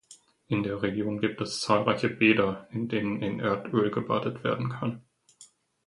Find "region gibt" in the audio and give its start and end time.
0.81-1.41